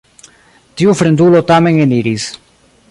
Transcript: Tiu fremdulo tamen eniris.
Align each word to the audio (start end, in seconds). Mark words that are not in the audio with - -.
Tiu 0.81 0.95
fremdulo 1.03 1.43
tamen 1.53 1.79
eniris. 1.87 2.29